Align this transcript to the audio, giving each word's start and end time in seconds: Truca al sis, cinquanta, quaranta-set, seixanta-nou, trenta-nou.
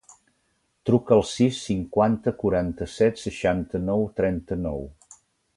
Truca 0.89 1.13
al 1.15 1.21
sis, 1.31 1.59
cinquanta, 1.67 2.33
quaranta-set, 2.45 3.23
seixanta-nou, 3.27 4.11
trenta-nou. 4.23 4.87